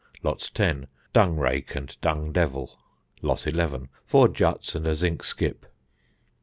Lot 0.23 0.49
10. 0.55 0.87
Dung 1.13 1.37
rake 1.37 1.75
and 1.75 1.95
dung 2.01 2.31
devil. 2.31 2.79
Lot 3.21 3.45
11. 3.45 3.87
Four 4.03 4.29
juts 4.29 4.73
and 4.73 4.87
a 4.87 4.95
zinc 4.95 5.21
skip." 5.23 5.67